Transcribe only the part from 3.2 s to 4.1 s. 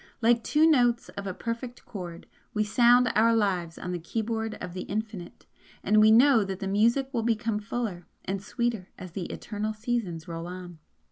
lives on the